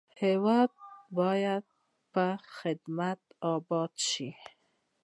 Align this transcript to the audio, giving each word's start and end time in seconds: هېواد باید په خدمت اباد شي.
هېواد 0.23 0.71
باید 1.17 1.65
په 2.13 2.25
خدمت 2.57 3.21
اباد 3.53 3.93
شي. 4.09 4.29